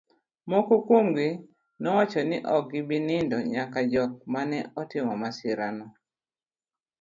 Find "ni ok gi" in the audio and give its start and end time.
2.29-2.81